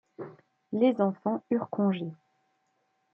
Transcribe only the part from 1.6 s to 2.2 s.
congé.